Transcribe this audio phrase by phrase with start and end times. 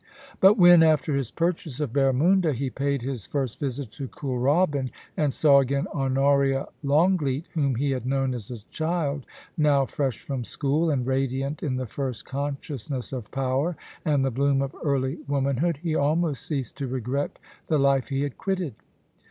[0.39, 5.31] But when, after his purchase of Barramunda, he paid his first visit to Kooralbyn, and
[5.31, 9.27] saw again Honoria Longleat, whom he had known as a child,
[9.59, 14.63] now fresh from school, and radiant in the first consciousness of power and the bloom
[14.63, 17.37] of early womanhood, he almost ceased to regret
[17.67, 18.73] the life he had quitted.